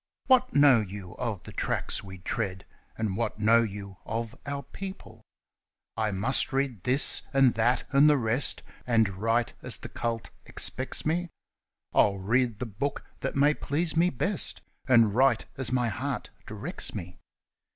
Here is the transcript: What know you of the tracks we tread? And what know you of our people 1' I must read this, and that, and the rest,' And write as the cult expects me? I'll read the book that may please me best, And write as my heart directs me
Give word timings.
What 0.25 0.55
know 0.55 0.79
you 0.81 1.13
of 1.17 1.43
the 1.43 1.51
tracks 1.51 2.03
we 2.03 2.17
tread? 2.17 2.65
And 2.97 3.15
what 3.15 3.37
know 3.37 3.61
you 3.61 3.97
of 4.03 4.33
our 4.47 4.63
people 4.63 5.21
1' 5.93 6.07
I 6.07 6.11
must 6.11 6.51
read 6.51 6.81
this, 6.85 7.21
and 7.33 7.53
that, 7.53 7.83
and 7.91 8.09
the 8.09 8.17
rest,' 8.17 8.63
And 8.87 9.07
write 9.13 9.53
as 9.61 9.77
the 9.77 9.89
cult 9.89 10.31
expects 10.47 11.05
me? 11.05 11.29
I'll 11.93 12.17
read 12.17 12.57
the 12.57 12.65
book 12.65 13.05
that 13.19 13.35
may 13.35 13.53
please 13.53 13.95
me 13.95 14.09
best, 14.09 14.63
And 14.87 15.13
write 15.13 15.45
as 15.55 15.71
my 15.71 15.89
heart 15.89 16.31
directs 16.47 16.95
me 16.95 17.19